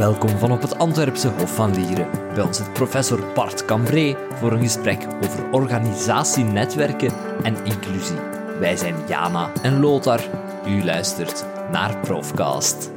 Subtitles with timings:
[0.00, 2.10] Welkom van op het Antwerpse Hof van Lieren.
[2.34, 7.12] Bij ons zit professor Bart Cambré voor een gesprek over organisatienetwerken
[7.42, 8.16] en inclusie.
[8.60, 10.20] Wij zijn Jana en Lothar.
[10.66, 12.92] U luistert naar Profcast.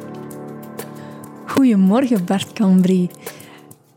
[1.46, 3.08] Goedemorgen Bart Cambré.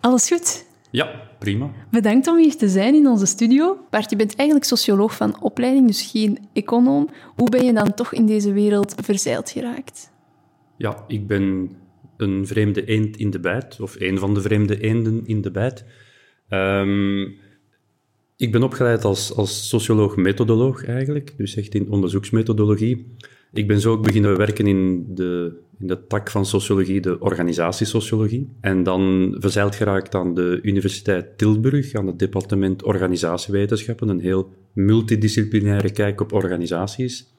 [0.00, 0.66] Alles goed?
[0.90, 1.70] Ja, prima.
[1.90, 3.78] Bedankt om hier te zijn in onze studio.
[3.90, 7.08] Bart, je bent eigenlijk socioloog van opleiding, dus geen econoom.
[7.36, 10.10] Hoe ben je dan toch in deze wereld verzeild geraakt?
[10.76, 11.70] Ja, ik ben
[12.16, 15.84] een vreemde eend in de bijt, of een van de vreemde eenden in de bijt.
[16.48, 17.22] Ehm,
[18.36, 23.16] ik ben opgeleid als, als socioloog-methodoloog eigenlijk, dus echt in onderzoeksmethodologie.
[23.52, 28.48] Ik ben zo ook beginnen werken in de, in de tak van sociologie, de organisatiesociologie.
[28.60, 35.90] En dan verzeild geraakt aan de Universiteit Tilburg, aan het departement organisatiewetenschappen, een heel multidisciplinaire
[35.90, 37.34] kijk op organisaties.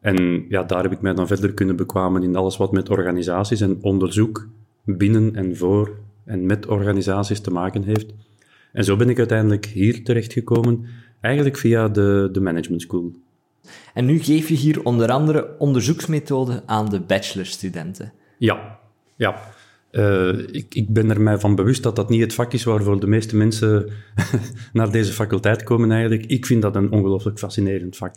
[0.00, 3.60] En ja, daar heb ik mij dan verder kunnen bekwamen in alles wat met organisaties
[3.60, 4.48] en onderzoek
[4.84, 8.14] binnen en voor en met organisaties te maken heeft.
[8.72, 10.86] En zo ben ik uiteindelijk hier terechtgekomen,
[11.20, 13.12] eigenlijk via de, de Management School.
[13.94, 18.12] En nu geef je hier onder andere onderzoeksmethoden aan de bachelorstudenten.
[18.38, 18.78] Ja,
[19.16, 19.42] ja.
[19.92, 23.00] Uh, ik, ik, ben er mij van bewust dat dat niet het vak is waarvoor
[23.00, 23.90] de meeste mensen
[24.72, 26.26] naar deze faculteit komen eigenlijk.
[26.26, 28.16] Ik vind dat een ongelooflijk fascinerend vak.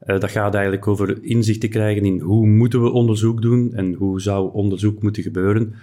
[0.00, 3.92] Uh, dat gaat eigenlijk over inzicht te krijgen in hoe moeten we onderzoek doen en
[3.92, 5.74] hoe zou onderzoek moeten gebeuren.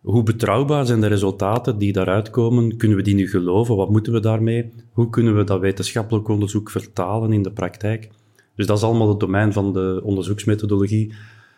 [0.00, 2.76] Hoe betrouwbaar zijn de resultaten die daaruit komen?
[2.76, 3.76] Kunnen we die nu geloven?
[3.76, 4.72] Wat moeten we daarmee?
[4.92, 8.08] Hoe kunnen we dat wetenschappelijk onderzoek vertalen in de praktijk?
[8.54, 11.14] Dus dat is allemaal het domein van de onderzoeksmethodologie.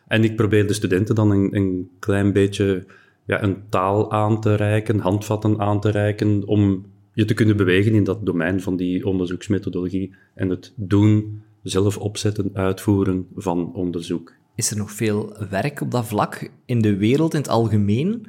[0.07, 2.87] En ik probeer de studenten dan een, een klein beetje
[3.27, 7.95] ja, een taal aan te reiken, handvatten aan te reiken, om je te kunnen bewegen
[7.95, 14.33] in dat domein van die onderzoeksmethodologie en het doen, zelf opzetten, uitvoeren van onderzoek.
[14.55, 18.27] Is er nog veel werk op dat vlak in de wereld in het algemeen?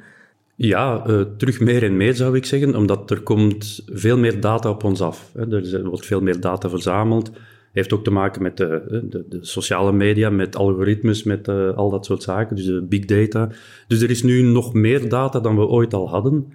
[0.56, 4.70] Ja, uh, terug meer en meer zou ik zeggen, omdat er komt veel meer data
[4.70, 5.32] op ons af.
[5.34, 7.30] Er wordt veel meer data verzameld
[7.76, 11.90] heeft ook te maken met de, de, de sociale media, met algoritmes, met uh, al
[11.90, 13.48] dat soort zaken, dus de big data.
[13.86, 16.52] Dus er is nu nog meer data dan we ooit al hadden.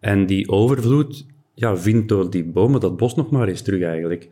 [0.00, 4.28] En die overvloed ja, vindt door die bomen dat bos nog maar eens terug eigenlijk.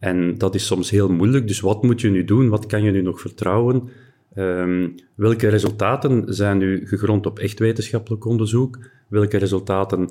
[0.00, 2.48] En dat is soms heel moeilijk, dus wat moet je nu doen?
[2.48, 3.88] Wat kan je nu nog vertrouwen?
[4.36, 8.78] Um, welke resultaten zijn nu gegrond op echt wetenschappelijk onderzoek?
[9.08, 10.10] Welke resultaten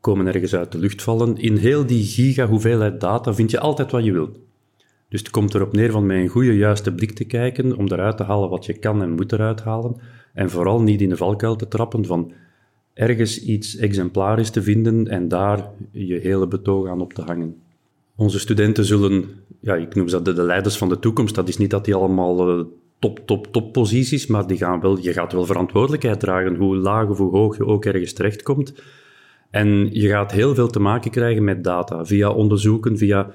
[0.00, 1.36] komen ergens uit de lucht vallen?
[1.36, 4.38] In heel die giga hoeveelheid data vind je altijd wat je wilt.
[5.08, 8.16] Dus het komt erop neer van met een goede, juiste blik te kijken om eruit
[8.16, 9.96] te halen wat je kan en moet eruit halen.
[10.32, 12.32] En vooral niet in de valkuil te trappen van
[12.94, 17.62] ergens iets exemplarisch te vinden en daar je hele betoog aan op te hangen.
[18.16, 19.24] Onze studenten zullen,
[19.60, 21.94] ja, ik noem ze de, de leiders van de toekomst, dat is niet dat die
[21.94, 22.64] allemaal uh,
[22.98, 27.08] top, top, top posities, maar die gaan wel, je gaat wel verantwoordelijkheid dragen, hoe laag
[27.08, 28.74] of hoe hoog je ook ergens terechtkomt.
[29.50, 33.30] En je gaat heel veel te maken krijgen met data, via onderzoeken, via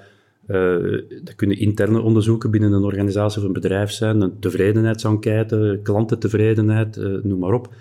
[1.23, 7.23] dat kunnen interne onderzoeken binnen een organisatie of een bedrijf zijn, een tevredenheidsenquête, klantentevredenheid, uh,
[7.23, 7.73] noem maar op.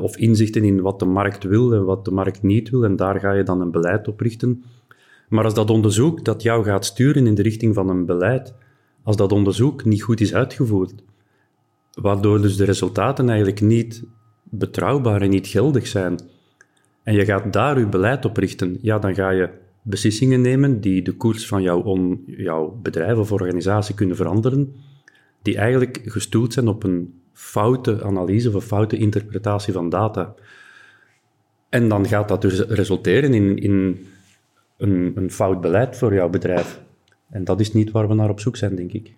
[0.00, 3.20] Of inzichten in wat de markt wil en wat de markt niet wil, en daar
[3.20, 4.62] ga je dan een beleid op richten.
[5.34, 8.54] Maar als dat onderzoek dat jou gaat sturen in de richting van een beleid,
[9.02, 10.94] als dat onderzoek niet goed is uitgevoerd,
[11.92, 14.04] waardoor dus de resultaten eigenlijk niet
[14.42, 16.20] betrouwbaar en niet geldig zijn,
[17.02, 19.50] en je gaat daar je beleid op richten, ja, dan ga je
[19.82, 24.74] beslissingen nemen die de koers van jouw, on, jouw bedrijf of organisatie kunnen veranderen,
[25.42, 30.34] die eigenlijk gestoeld zijn op een foute analyse of een foute interpretatie van data.
[31.68, 34.06] En dan gaat dat dus resulteren in, in
[34.76, 36.80] een, een fout beleid voor jouw bedrijf.
[37.30, 39.14] En dat is niet waar we naar op zoek zijn, denk ik.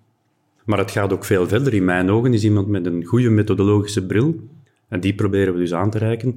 [0.65, 1.75] Maar het gaat ook veel verder.
[1.75, 4.35] In mijn ogen is iemand met een goede methodologische bril,
[4.89, 6.37] en die proberen we dus aan te reiken,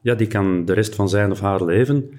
[0.00, 2.10] ja, die kan de rest van zijn of haar leven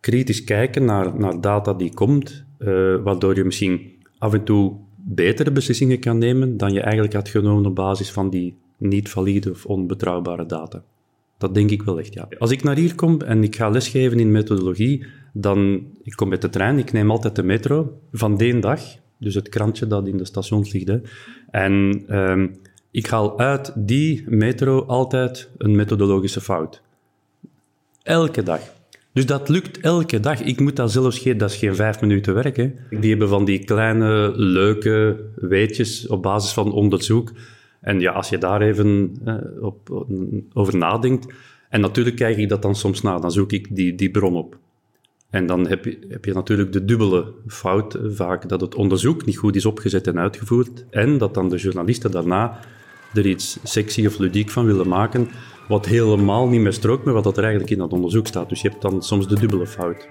[0.00, 5.50] kritisch kijken naar, naar data die komt, uh, waardoor je misschien af en toe betere
[5.50, 9.66] beslissingen kan nemen dan je eigenlijk had genomen op basis van die niet valide of
[9.66, 10.82] onbetrouwbare data.
[11.38, 12.28] Dat denk ik wel echt, ja.
[12.38, 15.06] Als ik naar hier kom en ik ga lesgeven in methodologie,
[15.40, 18.80] dan, ik kom met de trein, ik neem altijd de metro van die dag,
[19.18, 20.88] dus het krantje dat in de stations ligt.
[20.88, 20.98] Hè.
[21.50, 22.56] En um,
[22.90, 26.82] ik haal uit die metro altijd een methodologische fout.
[28.02, 28.60] Elke dag.
[29.12, 30.40] Dus dat lukt elke dag.
[30.40, 32.56] Ik moet dat zelfs geen, dat is geen vijf minuten werk.
[32.56, 32.72] Hè.
[32.90, 37.32] Die hebben van die kleine, leuke weetjes op basis van onderzoek.
[37.80, 40.06] En ja, als je daar even eh, op,
[40.52, 41.32] over nadenkt.
[41.68, 44.58] En natuurlijk kijk ik dat dan soms na, dan zoek ik die, die bron op.
[45.36, 49.36] En dan heb je, heb je natuurlijk de dubbele fout vaak dat het onderzoek niet
[49.36, 50.84] goed is opgezet en uitgevoerd.
[50.90, 52.58] En dat dan de journalisten daarna
[53.14, 55.28] er iets sexy of ludiek van willen maken,
[55.68, 58.48] wat helemaal niet meer strookt met wat er eigenlijk in dat onderzoek staat.
[58.48, 60.06] Dus je hebt dan soms de dubbele fout.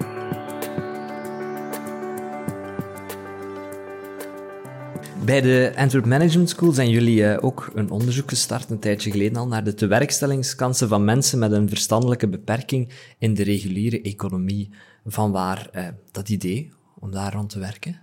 [5.25, 9.38] Bij de Antwerp Management School zijn jullie uh, ook een onderzoek gestart, een tijdje geleden
[9.38, 12.89] al, naar de tewerkstellingskansen van mensen met een verstandelijke beperking
[13.19, 14.69] in de reguliere economie.
[15.06, 18.00] Vanwaar uh, dat idee om daar rond te werken?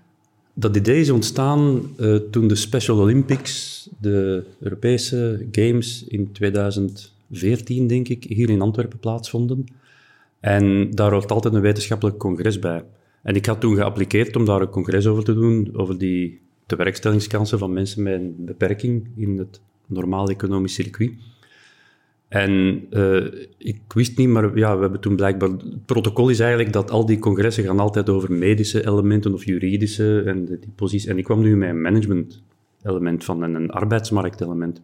[0.54, 8.08] Dat idee is ontstaan uh, toen de Special Olympics, de Europese Games in 2014, denk
[8.08, 9.66] ik, hier in Antwerpen plaatsvonden.
[10.40, 12.84] En daar hoort altijd een wetenschappelijk congres bij.
[13.22, 17.58] En ik had toen geappliqueerd om daar een congres over te doen, over die tewerkstellingskansen
[17.58, 21.12] van mensen met een beperking in het normaal economisch circuit.
[22.32, 23.24] En uh,
[23.58, 25.48] ik wist niet, maar ja, we hebben toen blijkbaar...
[25.48, 30.22] Het protocol is eigenlijk dat al die congressen gaan altijd over medische elementen of juridische
[30.26, 31.08] en die posities.
[31.08, 32.42] En ik kwam nu met een management
[32.82, 34.82] element van en een arbeidsmarktelement.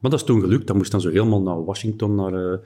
[0.00, 0.66] Maar dat is toen gelukt.
[0.66, 2.58] Dat moest dan zo helemaal naar Washington, naar uh,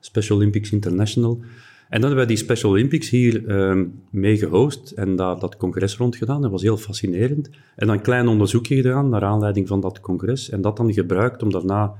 [0.00, 1.40] Special Olympics International.
[1.88, 5.96] En dan hebben wij die Special Olympics hier uh, mee gehost en daar dat congres
[5.96, 6.42] rondgedaan.
[6.42, 7.50] Dat was heel fascinerend.
[7.76, 10.50] En dan een klein onderzoekje gedaan naar aanleiding van dat congres.
[10.50, 11.94] En dat dan gebruikt om daarna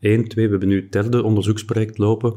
[0.00, 2.34] één, twee, we hebben nu het derde onderzoeksproject lopen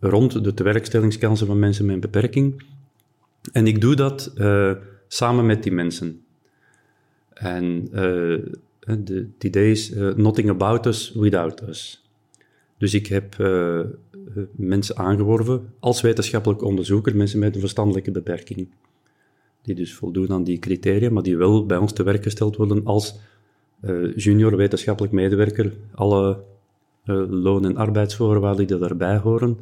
[0.00, 2.62] rond de tewerkstellingskansen van mensen met een beperking.
[3.52, 4.72] En ik doe dat uh,
[5.08, 6.20] samen met die mensen.
[7.32, 7.90] En uh,
[8.80, 12.08] de, het idee is nothing about us without us.
[12.78, 13.36] Dus ik heb
[14.52, 18.68] mensen aangeworven als wetenschappelijk onderzoeker, mensen met een verstandelijke beperking.
[19.62, 22.84] Die dus voldoen aan die criteria, maar die wel bij ons te werk gesteld worden
[22.84, 23.18] als
[24.16, 26.42] junior wetenschappelijk medewerker, alle
[27.28, 29.58] loon- en arbeidsvoorwaarden die daarbij horen.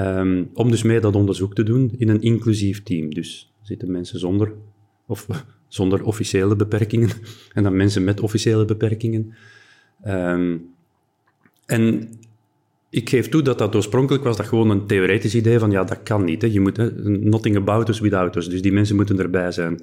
[0.00, 3.14] Um, om dus mee dat onderzoek te doen in een inclusief team.
[3.14, 4.52] Dus zitten mensen zonder,
[5.06, 5.26] of,
[5.68, 7.10] zonder officiële beperkingen
[7.54, 9.34] en dan mensen met officiële beperkingen.
[10.06, 10.70] Um,
[11.66, 12.08] en
[12.90, 16.02] ik geef toe dat dat oorspronkelijk was dat gewoon een theoretisch idee van ja, dat
[16.02, 16.42] kan niet.
[16.42, 16.48] Hè.
[16.48, 18.48] Je moet nothing about us without us.
[18.48, 19.80] Dus die mensen moeten erbij zijn.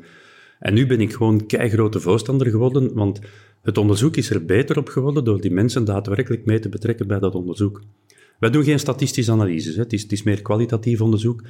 [0.60, 3.20] En nu ben ik gewoon keigrote voorstander geworden, want
[3.62, 7.20] het onderzoek is er beter op geworden door die mensen daadwerkelijk mee te betrekken bij
[7.20, 7.82] dat onderzoek.
[8.40, 9.76] Wij doen geen statistische analyses.
[9.76, 11.44] Het, is, het is meer kwalitatief onderzoek.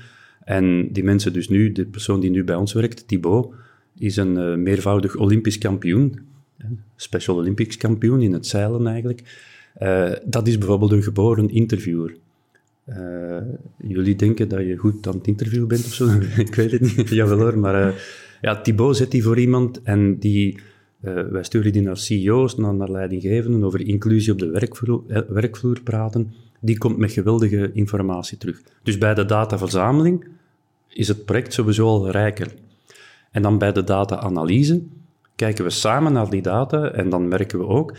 [0.43, 3.53] En die mensen dus nu, de persoon die nu bij ons werkt, Thibaut,
[3.97, 6.19] is een uh, meervoudig Olympisch kampioen,
[6.95, 9.21] Special Olympics kampioen in het zeilen eigenlijk.
[9.81, 12.15] Uh, dat is bijvoorbeeld een geboren interviewer.
[12.89, 13.37] Uh,
[13.77, 16.09] jullie denken dat je goed aan het interview bent of zo?
[16.45, 17.09] ik weet het niet.
[17.09, 17.93] Jawel hoor, maar
[18.41, 20.59] ja, Thibaut zet die voor iemand en die
[21.01, 25.21] uh, wij sturen die naar CEO's, naar, naar leidinggevenden, over inclusie op de werkvloer, eh,
[25.27, 26.33] werkvloer praten.
[26.59, 28.61] Die komt met geweldige informatie terug.
[28.83, 30.27] Dus bij de dataverzameling
[30.87, 32.53] is het project sowieso al rijker.
[33.31, 34.81] En dan bij de data-analyse
[35.35, 37.93] kijken we samen naar die data en dan merken we ook,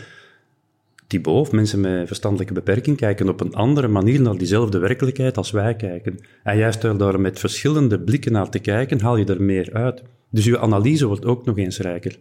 [1.07, 5.51] Thibaut of mensen met verstandelijke beperking kijken op een andere manier naar diezelfde werkelijkheid als
[5.51, 6.19] wij kijken.
[6.43, 10.03] En juist door daar met verschillende blikken naar te kijken, haal je er meer uit.
[10.31, 12.19] Dus je analyse wordt ook nog eens rijker.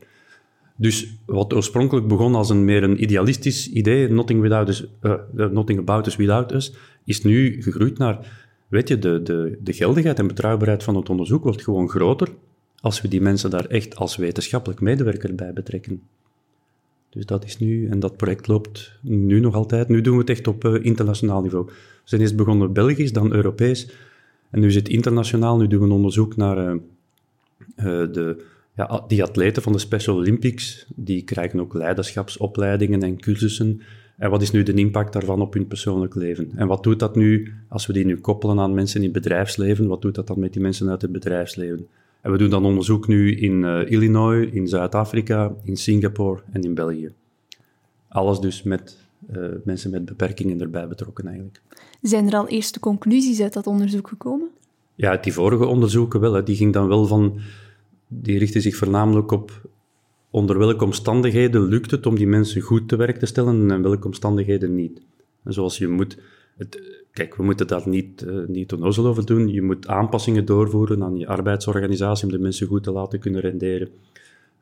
[0.76, 5.78] Dus wat oorspronkelijk begon als een meer een idealistisch idee, nothing, without us, uh, nothing
[5.78, 6.74] about us without us,
[7.04, 11.42] is nu gegroeid naar, weet je, de, de, de geldigheid en betrouwbaarheid van het onderzoek
[11.42, 12.28] wordt gewoon groter
[12.80, 16.02] als we die mensen daar echt als wetenschappelijk medewerker bij betrekken.
[17.10, 19.88] Dus dat is nu, en dat project loopt nu nog altijd.
[19.88, 21.66] Nu doen we het echt op uh, internationaal niveau.
[21.66, 21.72] We
[22.04, 23.90] zijn eerst begonnen Belgisch, dan Europees.
[24.50, 25.58] En nu het internationaal.
[25.58, 26.78] Nu doen we een onderzoek naar
[27.76, 28.44] de
[28.76, 33.80] ja, die atleten van de Special Olympics, die krijgen ook leiderschapsopleidingen en cursussen.
[34.16, 36.50] En wat is nu de impact daarvan op hun persoonlijk leven?
[36.54, 39.86] En wat doet dat nu, als we die nu koppelen aan mensen in het bedrijfsleven,
[39.86, 41.86] wat doet dat dan met die mensen uit het bedrijfsleven?
[42.20, 46.74] En we doen dan onderzoek nu in uh, Illinois, in Zuid-Afrika, in Singapore en in
[46.74, 47.10] België.
[48.08, 48.96] Alles dus met
[49.36, 51.60] uh, mensen met beperkingen erbij betrokken eigenlijk.
[52.02, 54.48] Zijn er al eerste conclusies uit dat onderzoek gekomen?
[55.00, 56.32] Ja, die vorige onderzoeken wel.
[56.32, 56.42] Hè.
[56.42, 57.40] Die ging dan wel van
[58.08, 59.68] die richten zich voornamelijk op
[60.30, 64.06] onder welke omstandigheden lukt het om die mensen goed te werk te stellen en welke
[64.06, 65.00] omstandigheden niet.
[65.44, 66.18] En zoals je moet,
[66.56, 69.48] het, kijk, we moeten daar niet, uh, niet onnozel over doen.
[69.48, 73.88] Je moet aanpassingen doorvoeren aan je arbeidsorganisatie om de mensen goed te laten kunnen renderen.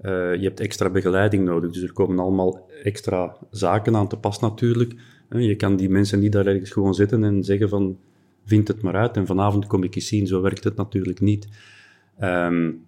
[0.02, 4.40] Uh, je hebt extra begeleiding nodig, dus er komen allemaal extra zaken aan te pas
[4.40, 4.94] natuurlijk.
[5.30, 7.98] Uh, je kan die mensen niet daar ergens gewoon zitten en zeggen van,
[8.48, 10.26] vind het maar uit en vanavond kom ik eens zien.
[10.26, 11.48] Zo werkt het natuurlijk niet.
[12.22, 12.86] Um,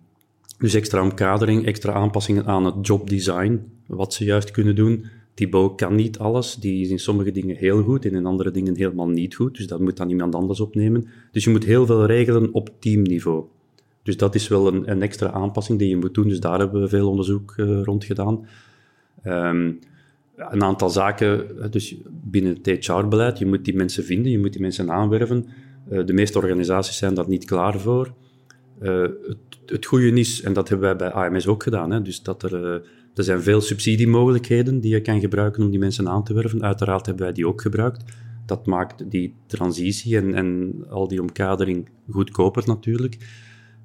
[0.59, 5.05] dus extra omkadering, extra aanpassingen aan het jobdesign, wat ze juist kunnen doen.
[5.35, 8.77] Thibaut kan niet alles, die is in sommige dingen heel goed en in andere dingen
[8.77, 11.09] helemaal niet goed, dus dat moet dan iemand anders opnemen.
[11.33, 13.45] Dus je moet heel veel regelen op teamniveau.
[14.03, 16.81] Dus dat is wel een, een extra aanpassing die je moet doen, dus daar hebben
[16.81, 18.47] we veel onderzoek uh, rond gedaan.
[19.25, 19.79] Um,
[20.37, 21.97] een aantal zaken, dus
[22.31, 25.47] binnen het HR-beleid, je moet die mensen vinden, je moet die mensen aanwerven.
[25.91, 28.15] Uh, de meeste organisaties zijn daar niet klaar voor.
[28.83, 32.23] Uh, het, het goede is, en dat hebben wij bij AMS ook gedaan, hè, dus
[32.23, 32.73] dat er, uh,
[33.15, 36.63] er zijn veel subsidiemogelijkheden die je kan gebruiken om die mensen aan te werven.
[36.63, 38.05] Uiteraard hebben wij die ook gebruikt.
[38.47, 43.17] Dat maakt die transitie en, en al die omkadering goedkoper natuurlijk.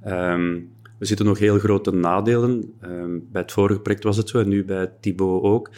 [0.08, 2.74] Um, er zitten nog heel grote nadelen.
[2.84, 5.70] Um, bij het vorige project was het zo, en nu bij Thibaut ook.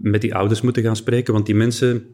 [0.00, 2.06] Met die ouders moeten gaan spreken, want die mensen,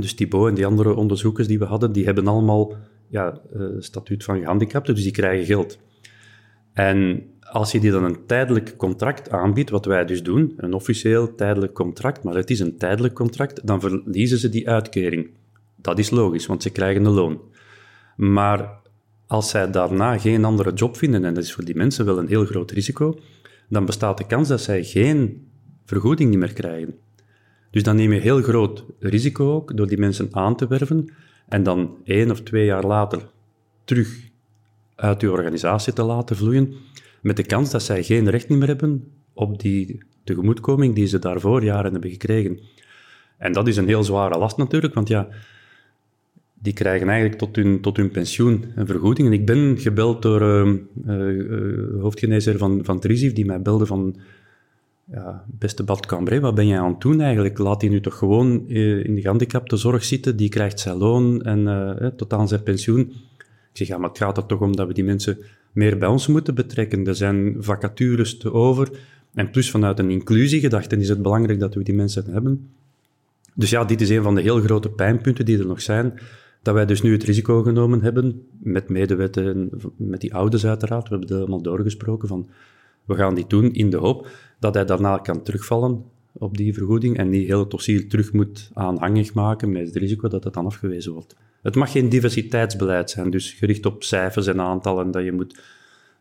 [0.00, 2.76] dus Thibaut en die andere onderzoekers die we hadden, die hebben allemaal
[3.08, 5.78] ja, uh, statuut van gehandicapten, dus die krijgen geld.
[6.72, 11.34] En als je die dan een tijdelijk contract aanbiedt, wat wij dus doen, een officieel
[11.34, 15.30] tijdelijk contract, maar het is een tijdelijk contract, dan verliezen ze die uitkering.
[15.76, 17.40] Dat is logisch, want ze krijgen een loon.
[18.16, 18.80] Maar
[19.26, 22.28] als zij daarna geen andere job vinden, en dat is voor die mensen wel een
[22.28, 23.18] heel groot risico,
[23.68, 25.47] dan bestaat de kans dat zij geen
[25.88, 26.94] vergoeding niet meer krijgen.
[27.70, 31.12] Dus dan neem je heel groot risico ook door die mensen aan te werven
[31.48, 33.28] en dan één of twee jaar later
[33.84, 34.30] terug
[34.94, 36.74] uit je organisatie te laten vloeien,
[37.22, 41.64] met de kans dat zij geen recht meer hebben op die tegemoetkoming die ze daarvoor
[41.64, 42.58] jaren hebben gekregen.
[43.38, 45.28] En dat is een heel zware last natuurlijk, want ja,
[46.54, 49.28] die krijgen eigenlijk tot hun, tot hun pensioen een vergoeding.
[49.28, 50.74] En ik ben gebeld door uh,
[51.06, 54.16] uh, hoofdgeneesheer van, van Trisief, die mij belde van...
[55.12, 57.58] Ja, beste Bart Cambré, wat ben jij aan het doen eigenlijk?
[57.58, 62.32] Laat die nu toch gewoon in de gehandicaptenzorg zitten, die krijgt zijn loon en tot
[62.32, 63.00] aan zijn pensioen.
[63.00, 65.38] Ik zeg, ja, maar het gaat er toch om dat we die mensen
[65.72, 67.06] meer bij ons moeten betrekken.
[67.06, 68.90] Er zijn vacatures te over.
[69.34, 72.70] En plus vanuit een inclusiegedachte is het belangrijk dat we die mensen hebben.
[73.54, 76.18] Dus ja, dit is een van de heel grote pijnpunten die er nog zijn
[76.62, 81.08] dat wij dus nu het risico genomen hebben, met medewetten, met die ouders uiteraard, we
[81.08, 82.48] hebben het helemaal doorgesproken, van
[83.08, 87.16] we gaan die doen in de hoop dat hij daarna kan terugvallen op die vergoeding
[87.16, 91.12] en die hele dossier terug moet aanhangig maken met het risico dat het dan afgewezen
[91.12, 91.36] wordt.
[91.62, 95.60] Het mag geen diversiteitsbeleid zijn, dus gericht op cijfers en aantallen, dat je moet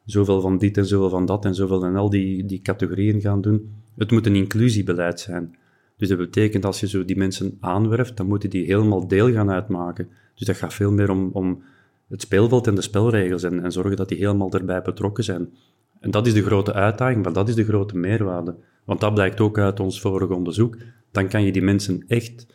[0.05, 3.41] zoveel van dit en zoveel van dat en zoveel en al die, die categorieën gaan
[3.41, 3.71] doen.
[3.97, 5.55] Het moet een inclusiebeleid zijn.
[5.97, 9.51] Dus dat betekent als je zo die mensen aanwerft, dan moeten die helemaal deel gaan
[9.51, 10.09] uitmaken.
[10.35, 11.63] Dus dat gaat veel meer om, om
[12.07, 15.49] het speelveld en de spelregels en, en zorgen dat die helemaal erbij betrokken zijn.
[15.99, 18.55] En dat is de grote uitdaging, maar dat is de grote meerwaarde.
[18.83, 20.77] Want dat blijkt ook uit ons vorige onderzoek.
[21.11, 22.45] Dan kan je die mensen echt...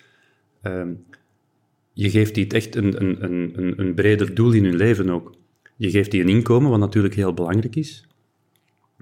[0.62, 1.04] Um,
[1.92, 5.34] je geeft die echt een, een, een, een breder doel in hun leven ook.
[5.76, 8.06] Je geeft die een inkomen, wat natuurlijk heel belangrijk is.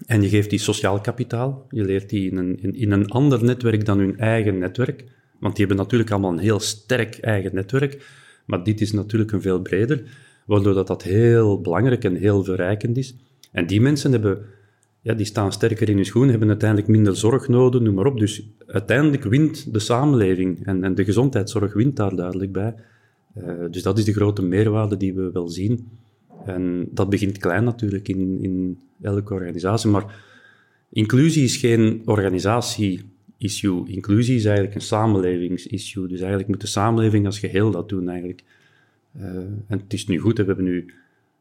[0.07, 1.67] En je geeft die sociaal kapitaal.
[1.71, 5.05] Je leert die in een, in een ander netwerk dan hun eigen netwerk.
[5.39, 8.07] Want die hebben natuurlijk allemaal een heel sterk eigen netwerk.
[8.47, 10.03] Maar dit is natuurlijk een veel breder,
[10.47, 13.17] waardoor dat, dat heel belangrijk en heel verrijkend is.
[13.51, 14.39] En die mensen hebben,
[15.01, 18.19] ja, die staan sterker in hun schoen, hebben uiteindelijk minder zorg nodig, noem maar op.
[18.19, 22.75] Dus uiteindelijk wint de samenleving en, en de gezondheidszorg wint daar duidelijk bij.
[23.39, 25.89] Uh, dus dat is de grote meerwaarde die we wel zien.
[26.45, 30.25] En dat begint klein natuurlijk in, in elke organisatie, maar
[30.91, 33.89] inclusie is geen organisatie-issue.
[33.89, 36.09] Inclusie is eigenlijk een samenlevingsissue.
[36.09, 38.43] Dus eigenlijk moet de samenleving als geheel dat doen eigenlijk.
[39.17, 39.25] Uh,
[39.67, 40.95] en het is nu goed, we hebben nu,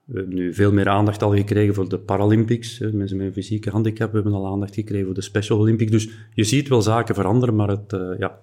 [0.09, 2.79] we hebben nu veel meer aandacht al gekregen voor de Paralympics.
[2.79, 5.91] Mensen met een fysieke handicap hebben al aandacht gekregen voor de Special Olympics.
[5.91, 8.39] Dus je ziet wel zaken veranderen, maar het, uh, ja,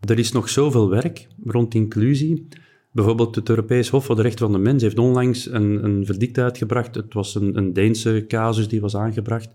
[0.00, 2.48] er is nog zoveel werk rond inclusie.
[2.90, 6.38] Bijvoorbeeld het Europees Hof voor de Rechten van de Mens heeft onlangs een, een verdict
[6.38, 6.94] uitgebracht.
[6.94, 9.48] Het was een, een Deense casus die was aangebracht,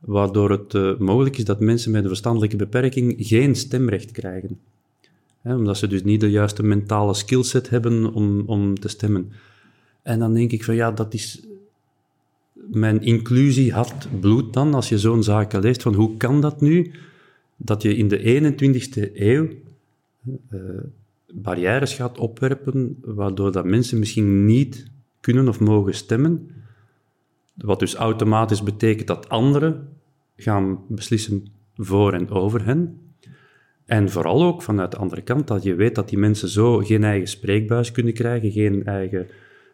[0.00, 4.58] waardoor het uh, mogelijk is dat mensen met een verstandelijke beperking geen stemrecht krijgen.
[5.42, 9.32] omdat ze dus niet de juiste mentale skillset hebben om, om te stemmen.
[10.08, 11.46] En dan denk ik van ja, dat is
[12.52, 16.90] mijn inclusie hart bloed dan, als je zo'n zaken leest, van hoe kan dat nu,
[17.56, 19.48] dat je in de 21ste eeuw
[20.50, 20.60] uh,
[21.32, 26.50] barrières gaat opwerpen, waardoor dat mensen misschien niet kunnen of mogen stemmen.
[27.54, 29.88] Wat dus automatisch betekent dat anderen
[30.36, 33.00] gaan beslissen voor en over hen.
[33.84, 37.04] En vooral ook vanuit de andere kant, dat je weet dat die mensen zo geen
[37.04, 39.26] eigen spreekbuis kunnen krijgen, geen eigen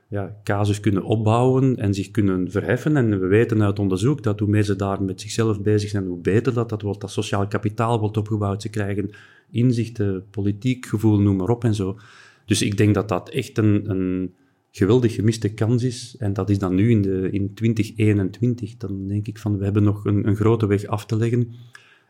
[0.08, 2.96] ja, casus kunnen opbouwen en zich kunnen verheffen.
[2.96, 6.20] En we weten uit onderzoek dat hoe meer ze daar met zichzelf bezig zijn, hoe
[6.20, 8.62] beter dat, dat wordt, dat sociaal kapitaal wordt opgebouwd.
[8.62, 9.10] Ze krijgen
[9.50, 11.98] inzichten, politiek gevoel, noem maar op en zo.
[12.46, 14.34] Dus ik denk dat dat echt een, een
[14.70, 16.14] geweldig gemiste kans is.
[16.18, 18.76] En dat is dan nu in, de, in 2021.
[18.76, 21.52] Dan denk ik van, we hebben nog een, een grote weg af te leggen.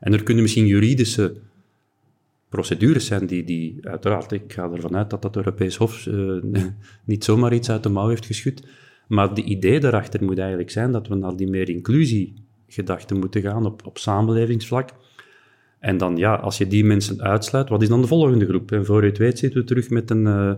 [0.00, 1.36] En er kunnen misschien juridische
[2.54, 6.42] procedures zijn die, die uiteraard, ik ga ervan uit dat dat Europees Hof uh,
[7.04, 8.66] niet zomaar iets uit de mouw heeft geschud.
[9.08, 13.66] Maar de idee daarachter moet eigenlijk zijn dat we naar die meer inclusiegedachte moeten gaan
[13.66, 14.90] op, op samenlevingsvlak.
[15.78, 18.72] En dan, ja, als je die mensen uitsluit, wat is dan de volgende groep?
[18.72, 20.52] En voor je het weet zitten we terug met een, uh,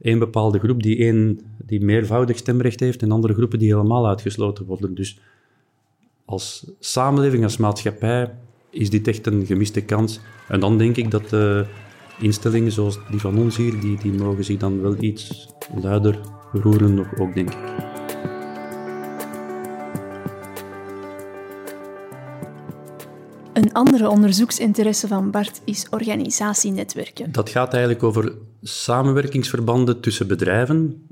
[0.00, 4.64] een bepaalde groep die, één, die meervoudig stemrecht heeft en andere groepen die helemaal uitgesloten
[4.64, 4.94] worden.
[4.94, 5.18] Dus
[6.24, 8.34] als samenleving, als maatschappij,
[8.70, 10.20] is dit echt een gemiste kans.
[10.48, 11.60] En dan denk ik dat uh,
[12.20, 15.48] instellingen zoals die van ons hier, die, die mogen zich dan wel iets
[15.82, 16.20] luider
[16.52, 17.58] roeren nog ook, denk ik.
[23.52, 27.32] Een andere onderzoeksinteresse van Bart is organisatienetwerken.
[27.32, 28.32] Dat gaat eigenlijk over
[28.62, 31.06] samenwerkingsverbanden tussen bedrijven,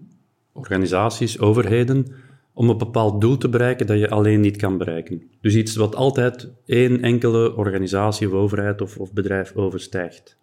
[0.52, 2.06] organisaties, overheden,
[2.54, 5.22] om een bepaald doel te bereiken dat je alleen niet kan bereiken.
[5.40, 10.36] Dus iets wat altijd één enkele organisatie of overheid of, of bedrijf overstijgt.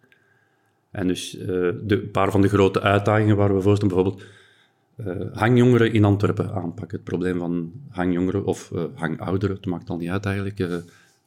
[0.90, 4.22] En dus uh, de, een paar van de grote uitdagingen waar we voor staan, bijvoorbeeld
[4.96, 6.96] uh, hangjongeren in Antwerpen aanpakken.
[6.96, 10.82] Het probleem van hangjongeren of uh, hangouderen, het maakt al niet uit eigenlijk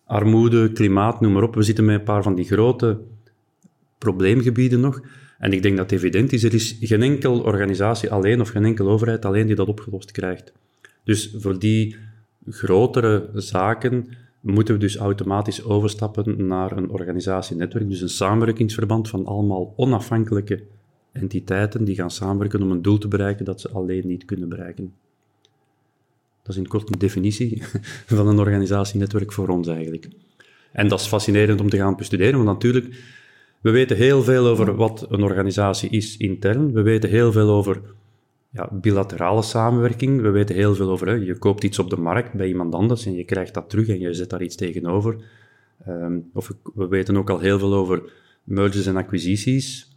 [0.06, 1.56] armoede, klimaat, noem maar op.
[1.56, 2.98] We zitten met een paar van die grote
[3.98, 5.02] probleemgebieden nog.
[5.40, 8.66] En ik denk dat het evident is, er is geen enkel organisatie alleen of geen
[8.66, 10.54] enkele overheid alleen die dat opgelost krijgt.
[11.06, 11.96] Dus voor die
[12.50, 14.08] grotere zaken
[14.40, 20.64] moeten we dus automatisch overstappen naar een organisatienetwerk, dus een samenwerkingsverband van allemaal onafhankelijke
[21.12, 24.94] entiteiten die gaan samenwerken om een doel te bereiken dat ze alleen niet kunnen bereiken.
[26.44, 27.64] Dat is in kort een definitie
[28.18, 30.08] van een organisatienetwerk voor ons eigenlijk.
[30.72, 33.04] En dat is fascinerend om te gaan bestuderen, want natuurlijk,
[33.62, 36.72] we weten heel veel over wat een organisatie is intern.
[36.72, 37.82] We weten heel veel over
[38.56, 40.22] ja, bilaterale samenwerking.
[40.22, 43.06] We weten heel veel over, hè, je koopt iets op de markt bij iemand anders
[43.06, 45.16] en je krijgt dat terug en je zet daar iets tegenover.
[45.88, 48.12] Um, of we weten ook al heel veel over
[48.44, 49.96] mergers en acquisities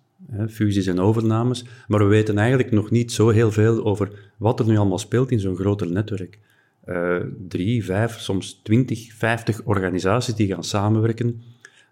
[0.49, 4.67] fusies en overnames, maar we weten eigenlijk nog niet zo heel veel over wat er
[4.67, 6.39] nu allemaal speelt in zo'n groter netwerk.
[6.87, 7.17] Uh,
[7.49, 11.43] drie, vijf, soms twintig, vijftig organisaties die gaan samenwerken.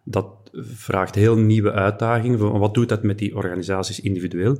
[0.03, 2.59] Dat vraagt heel nieuwe uitdagingen.
[2.59, 4.59] Wat doet dat met die organisaties individueel?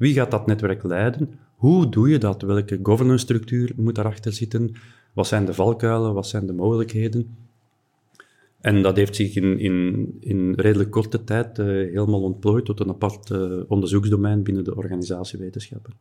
[0.00, 1.38] Wie gaat dat netwerk leiden?
[1.54, 2.42] Hoe doe je dat?
[2.42, 4.72] Welke governance structuur moet daarachter zitten?
[5.14, 6.14] Wat zijn de valkuilen?
[6.14, 7.49] Wat zijn de mogelijkheden?
[8.60, 12.88] En dat heeft zich in, in, in redelijk korte tijd uh, helemaal ontplooid tot een
[12.88, 15.92] apart uh, onderzoeksdomein binnen de organisatiewetenschappen.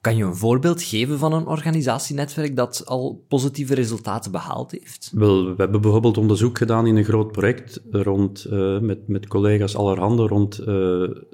[0.00, 5.10] Kan je een voorbeeld geven van een organisatienetwerk dat al positieve resultaten behaald heeft?
[5.14, 9.76] Wel, we hebben bijvoorbeeld onderzoek gedaan in een groot project rond, uh, met, met collega's
[9.76, 10.62] allerhande rond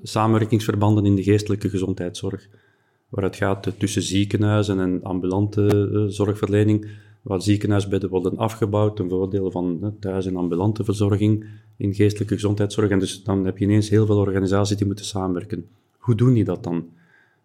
[0.03, 2.49] samenwerkingsverbanden in de geestelijke gezondheidszorg.
[3.09, 6.87] Waar het gaat tussen ziekenhuizen en ambulante zorgverlening
[7.25, 11.45] waar ziekenhuisbedden worden afgebouwd ten voordele van thuis- en ambulante verzorging
[11.77, 12.91] in geestelijke gezondheidszorg.
[12.91, 15.69] En dus dan heb je ineens heel veel organisaties die moeten samenwerken.
[15.99, 16.89] Hoe doen die dat dan?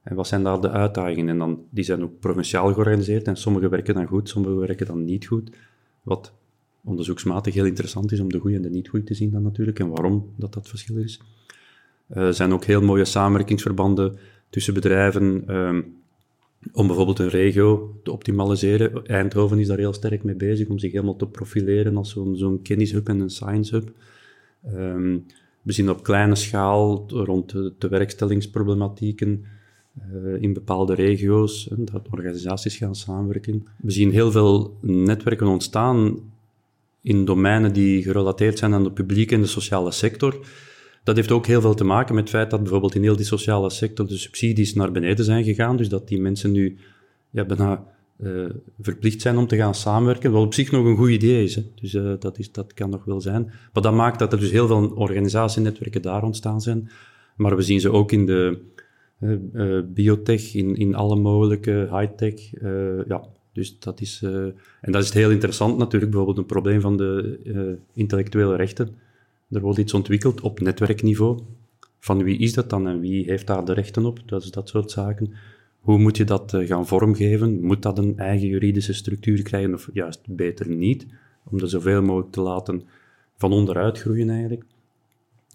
[0.03, 1.29] En wat zijn daar de uitdagingen?
[1.29, 5.05] En dan, die zijn ook provinciaal georganiseerd en sommige werken dan goed, sommige werken dan
[5.05, 5.51] niet goed.
[6.03, 6.33] Wat
[6.83, 9.79] onderzoeksmatig heel interessant is om de goede en de niet goede te zien dan natuurlijk
[9.79, 11.21] en waarom dat dat verschil is.
[12.07, 14.17] Eh, er zijn ook heel mooie samenwerkingsverbanden
[14.49, 15.43] tussen bedrijven.
[16.61, 19.05] Ehm, om bijvoorbeeld een regio te optimaliseren.
[19.05, 23.07] Eindhoven is daar heel sterk mee bezig om zich helemaal te profileren als zo'n kennishub
[23.07, 23.91] en een science hub.
[24.73, 25.25] Um,
[25.61, 29.45] we zien op kleine schaal rond de, de werkstellingsproblematieken
[30.13, 33.67] uh, in bepaalde regio's, dat organisaties gaan samenwerken.
[33.77, 36.19] We zien heel veel netwerken ontstaan
[37.01, 40.39] in domeinen die gerelateerd zijn aan de publieke en de sociale sector.
[41.09, 43.25] Dat heeft ook heel veel te maken met het feit dat bijvoorbeeld in heel die
[43.25, 45.77] sociale sector de subsidies naar beneden zijn gegaan.
[45.77, 46.77] Dus dat die mensen nu
[47.29, 47.85] ja, bijna
[48.17, 48.49] uh,
[48.81, 50.31] verplicht zijn om te gaan samenwerken.
[50.31, 51.59] Wat op zich nog een goed idee is.
[51.75, 53.51] Dus uh, dat, is, dat kan nog wel zijn.
[53.73, 56.89] Maar dat maakt dat er dus heel veel organisatienetwerken daar ontstaan zijn.
[57.35, 58.59] Maar we zien ze ook in de
[59.19, 62.61] uh, biotech, in, in alle mogelijke high-tech.
[63.07, 64.21] ja, dus dat is,
[64.81, 69.07] en dat is heel interessant natuurlijk, bijvoorbeeld een probleem van de intellectuele rechten
[69.49, 71.39] er wordt iets ontwikkeld op netwerkniveau.
[71.99, 74.19] Van wie is dat dan en wie heeft daar de rechten op?
[74.25, 75.33] Dat is dat soort zaken.
[75.79, 77.61] Hoe moet je dat eh, gaan vormgeven?
[77.61, 81.07] Moet dat een eigen juridische structuur krijgen of juist beter niet?
[81.49, 82.83] Om dat zoveel mogelijk te laten
[83.37, 84.63] van onderuit groeien eigenlijk.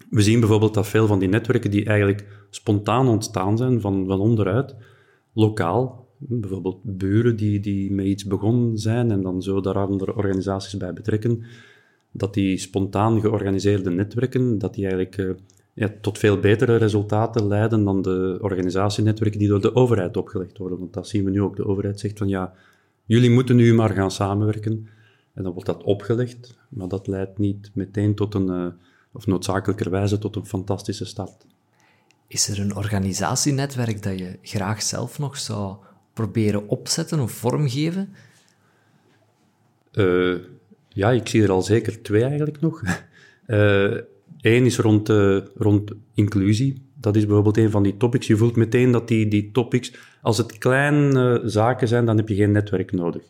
[0.09, 4.19] We zien bijvoorbeeld dat veel van die netwerken die eigenlijk spontaan ontstaan zijn van, van
[4.19, 4.75] onderuit,
[5.33, 10.77] lokaal, bijvoorbeeld buren die, die met iets begonnen zijn en dan zo daar andere organisaties
[10.77, 11.43] bij betrekken,
[12.17, 15.31] dat die spontaan georganiseerde netwerken, dat die eigenlijk uh,
[15.73, 20.79] ja, tot veel betere resultaten leiden dan de organisatienetwerken die door de overheid opgelegd worden.
[20.79, 21.55] Want dat zien we nu ook.
[21.55, 22.53] De overheid zegt van ja,
[23.05, 24.87] jullie moeten nu maar gaan samenwerken.
[25.33, 28.67] En dan wordt dat opgelegd, maar dat leidt niet meteen tot een, uh,
[29.11, 31.45] of noodzakelijkerwijze tot een fantastische start.
[32.27, 35.75] Is er een organisatienetwerk dat je graag zelf nog zou
[36.13, 38.13] proberen opzetten of vormgeven?
[39.91, 40.35] Uh,
[40.95, 42.81] ja, ik zie er al zeker twee eigenlijk nog.
[44.41, 46.81] Eén is rond, uh, rond inclusie.
[46.99, 48.27] Dat is bijvoorbeeld een van die topics.
[48.27, 52.35] Je voelt meteen dat die, die topics, als het kleine zaken zijn, dan heb je
[52.35, 53.21] geen netwerk nodig.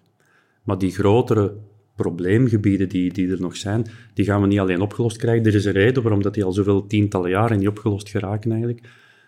[0.63, 1.54] Maar die grotere
[1.95, 5.45] probleemgebieden die, die er nog zijn, die gaan we niet alleen opgelost krijgen.
[5.45, 8.82] Er is een reden waarom dat die al zoveel tientallen jaren niet opgelost geraken eigenlijk.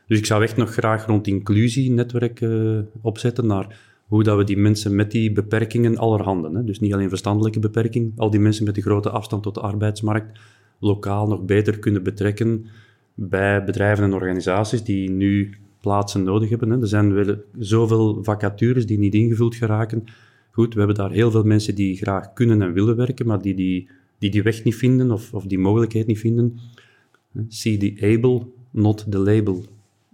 [0.08, 4.43] Dus ik zou echt nog graag rond inclusie netwerk uh, opzetten naar hoe dat we
[4.43, 8.65] die mensen met die beperkingen allerhande, hè, dus niet alleen verstandelijke beperking, al die mensen
[8.65, 10.39] met die grote afstand tot de arbeidsmarkt,
[10.79, 12.65] lokaal nog beter kunnen betrekken
[13.13, 16.69] bij bedrijven en organisaties die nu plaatsen nodig hebben.
[16.69, 16.81] Hè.
[16.81, 20.03] Er zijn wel zoveel vacatures die niet ingevuld geraken.
[20.51, 23.55] Goed, we hebben daar heel veel mensen die graag kunnen en willen werken, maar die
[23.55, 26.59] die, die, die weg niet vinden of, of die mogelijkheid niet vinden.
[27.47, 29.63] See the able, not the label,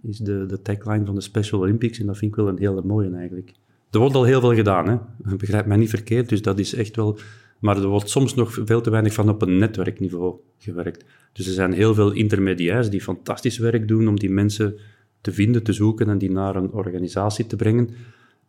[0.02, 1.98] is de, de tagline van de Special Olympics.
[1.98, 3.52] En dat vind ik wel een hele mooie eigenlijk.
[3.94, 4.96] Er wordt al heel veel gedaan, hè.
[5.36, 7.18] begrijp mij niet verkeerd, dus dat is echt wel...
[7.58, 11.04] Maar er wordt soms nog veel te weinig van op een netwerkniveau gewerkt.
[11.32, 14.78] Dus er zijn heel veel intermediairs die fantastisch werk doen om die mensen
[15.20, 17.88] te vinden, te zoeken en die naar een organisatie te brengen.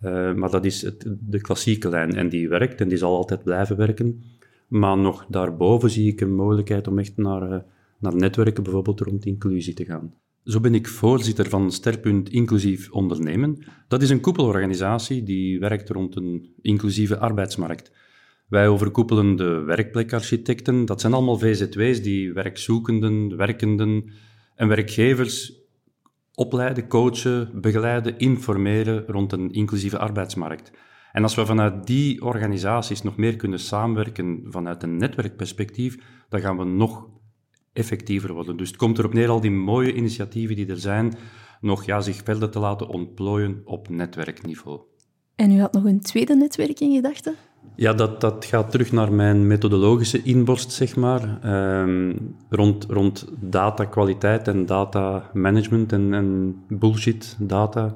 [0.04, 3.44] Uh, maar dat is het, de klassieke lijn en die werkt en die zal altijd
[3.44, 4.24] blijven werken.
[4.68, 7.58] Maar nog daarboven zie ik een mogelijkheid om echt naar, uh,
[8.00, 10.14] naar netwerken, bijvoorbeeld rond inclusie te gaan.
[10.46, 13.64] Zo ben ik voorzitter van Sterpunt Inclusief Ondernemen.
[13.88, 17.92] Dat is een koepelorganisatie die werkt rond een inclusieve arbeidsmarkt.
[18.48, 20.86] Wij overkoepelen de werkplekarchitecten.
[20.86, 24.12] Dat zijn allemaal VZW's die werkzoekenden, werkenden
[24.56, 25.54] en werkgevers
[26.34, 30.72] opleiden, coachen, begeleiden, informeren rond een inclusieve arbeidsmarkt.
[31.12, 35.98] En als we vanuit die organisaties nog meer kunnen samenwerken vanuit een netwerkperspectief,
[36.30, 37.08] dan gaan we nog
[37.76, 38.58] effectiever worden.
[38.58, 41.14] Dus het komt erop neer al die mooie initiatieven die er zijn,
[41.62, 44.80] nog ja, zich verder te laten ontplooien op netwerkniveau.
[45.36, 47.36] En u had nog een tweede netwerk in gedachten?
[47.76, 52.16] Ja, dat, dat gaat terug naar mijn methodologische inborst, zeg maar, ehm,
[52.50, 57.94] rond, rond datakwaliteit en datamanagement en, en bullshit data.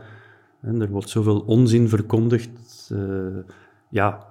[0.62, 2.90] En er wordt zoveel onzin verkondigd.
[2.94, 3.38] Uh,
[3.90, 4.28] ja,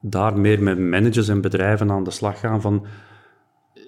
[0.00, 2.86] daar meer met managers en bedrijven aan de slag gaan van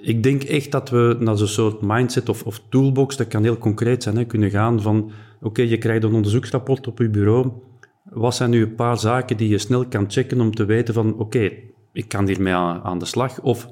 [0.07, 3.59] ik denk echt dat we naar zo'n soort mindset of, of, toolbox, dat kan heel
[3.59, 5.11] concreet zijn, hè, kunnen gaan van
[5.43, 7.53] oké, je krijgt een onderzoeksrapport op je bureau.
[8.03, 11.19] Wat zijn nu een paar zaken die je snel kan checken om te weten van
[11.19, 11.51] oké,
[11.93, 13.69] ik kan hiermee aan, de slag of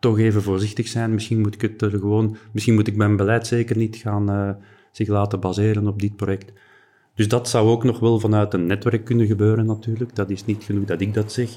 [0.00, 1.14] toch even voorzichtig zijn.
[1.14, 4.50] Misschien moet ik het er gewoon, misschien moet ik mijn beleid zeker niet gaan uh,
[4.92, 6.52] zich laten baseren op dit project.
[7.14, 10.14] Dus dat zou ook nog wel vanuit een netwerk kunnen gebeuren natuurlijk.
[10.14, 11.50] Dat is niet genoeg dat ik dat zeg.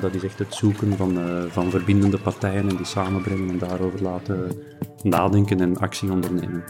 [0.00, 4.02] Dat is echt het zoeken van, uh, van verbindende partijen en die samenbrengen en daarover
[4.02, 4.52] laten
[5.02, 6.64] nadenken en actie ondernemen.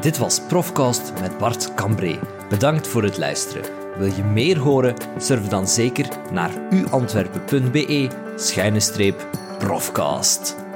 [0.00, 2.18] Dit was Profcast met Bart Cambré.
[2.48, 3.64] Bedankt voor het luisteren.
[3.98, 4.94] Wil je meer horen?
[5.18, 10.67] Surf dan zeker naar uantwerpen.be schuine streep profcast.